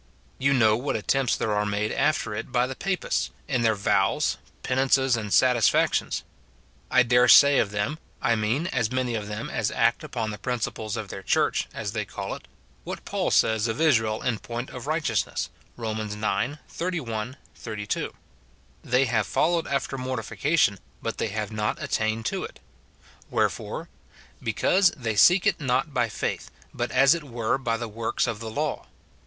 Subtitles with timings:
[0.39, 4.37] You know what attempts there are made after it by the Papists, in their vows,
[4.63, 6.23] penances, and satisfactions.
[6.89, 10.39] I dare say of them (1 mean as many of them as act upon the
[10.39, 12.47] principles of their church, as they call it)
[12.83, 15.99] what Paul says of Israel in point of righteousness, Rom.
[15.99, 16.17] ix.
[16.67, 18.11] 31, 32,—
[18.93, 22.59] They have followed after mortification, but they have not attained to it.
[23.29, 23.87] "Wherefore?"
[24.41, 28.39] Because they seek it not by faith, but as it were by the works of
[28.39, 28.87] the law."